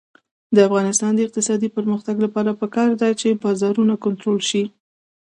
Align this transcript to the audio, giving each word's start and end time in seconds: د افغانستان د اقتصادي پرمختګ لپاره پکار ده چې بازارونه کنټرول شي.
د 0.55 0.57
افغانستان 0.67 1.11
د 1.15 1.19
اقتصادي 1.27 1.69
پرمختګ 1.77 2.15
لپاره 2.25 2.57
پکار 2.61 2.89
ده 3.01 3.09
چې 3.21 3.39
بازارونه 3.43 3.93
کنټرول 4.05 4.39
شي. 4.49 4.63